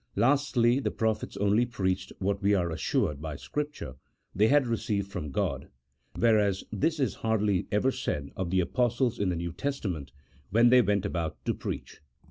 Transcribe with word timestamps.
Lastly, 0.15 0.79
the 0.79 0.89
prophets 0.89 1.37
only 1.37 1.63
preached 1.63 2.11
what 2.17 2.41
we 2.41 2.55
are 2.55 2.71
assured 2.71 3.21
by 3.21 3.35
Scripture 3.35 3.97
they 4.33 4.47
had 4.47 4.65
received 4.65 5.11
from 5.11 5.29
God, 5.29 5.69
whereas 6.15 6.63
this 6.71 6.99
is 6.99 7.13
hardly 7.13 7.67
ever 7.71 7.91
said 7.91 8.31
of 8.35 8.49
the 8.49 8.61
Apostles 8.61 9.19
in 9.19 9.29
the 9.29 9.35
New 9.35 9.51
Testament, 9.51 10.11
when 10.49 10.69
they 10.69 10.81
went 10.81 11.05
about 11.05 11.37
to 11.45 11.53
preach. 11.53 12.01